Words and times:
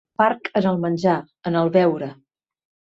Parc 0.21 0.49
en 0.61 0.69
el 0.71 0.81
menjar, 0.87 1.19
en 1.51 1.61
el 1.63 1.73
beure. 1.79 2.11